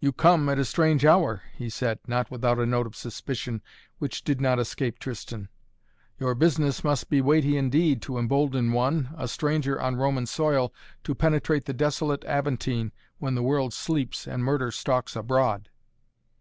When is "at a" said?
0.48-0.64